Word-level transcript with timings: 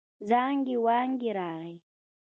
زانګې 0.29 0.75
وانګې 0.85 1.29
راغی. 1.37 1.75